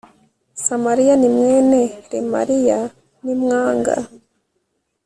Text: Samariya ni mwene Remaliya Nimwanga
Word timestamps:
Samariya 0.63 1.13
ni 1.17 1.29
mwene 1.35 1.79
Remaliya 2.11 2.79
Nimwanga 3.23 3.95